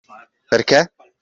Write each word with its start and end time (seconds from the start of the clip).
Perché? 0.51 0.89